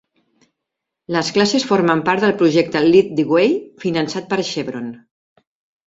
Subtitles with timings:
[1.15, 3.55] Les classes formen part del projecte Lead the Way,
[3.87, 4.93] finançat per Chevron.